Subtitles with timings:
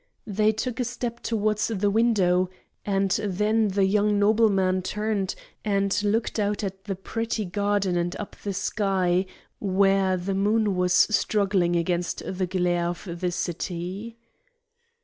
[0.25, 2.49] They took a step towards the window,
[2.83, 8.33] and then the young nobleman turned and looked out at the pretty garden and up
[8.39, 9.27] at the sky,
[9.59, 14.17] where the moon was struggling against the glare of the city.